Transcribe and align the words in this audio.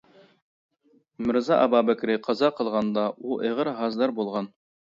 مىرزا 1.25 1.59
ئابابەكرى 1.67 2.17
قازا 2.29 2.51
قىلغاندا، 2.63 3.07
ئۇ 3.21 3.39
ئېغىر 3.45 3.73
ھازىدار 3.85 4.19
بولغان. 4.21 4.53